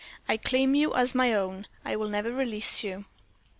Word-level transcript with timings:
"I 0.27 0.35
CLAIM 0.35 0.73
YOU 0.73 0.95
AS 0.95 1.13
MY 1.13 1.31
OWN; 1.33 1.67
I 1.85 1.95
WILL 1.95 2.07
NEVER 2.07 2.31
RELEASE 2.33 2.83
YOU!" 2.83 3.05